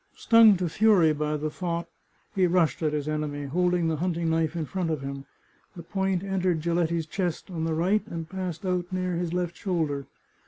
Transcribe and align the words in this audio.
Stung 0.15 0.57
to 0.57 0.67
fury 0.67 1.13
by 1.13 1.37
the 1.37 1.51
thought, 1.51 1.87
he 2.33 2.47
rushed 2.47 2.81
at 2.81 2.91
his 2.91 3.07
enemy, 3.07 3.43
holding 3.45 3.87
the 3.87 3.97
hunting 3.97 4.31
knife 4.31 4.55
in 4.55 4.65
front 4.65 4.89
of 4.89 5.01
him. 5.01 5.25
The 5.75 5.83
point 5.83 6.23
entered 6.23 6.59
Giletti's 6.63 7.05
chest 7.05 7.51
on 7.51 7.65
the 7.65 7.75
right, 7.75 8.01
and 8.07 8.27
passed 8.27 8.65
out 8.65 8.91
near 8.91 9.13
his 9.13 9.31
left 9.31 9.55
shoulder. 9.55 10.07